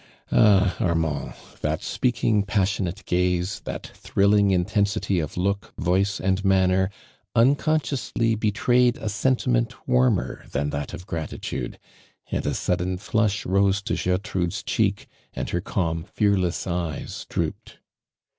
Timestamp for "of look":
5.19-5.75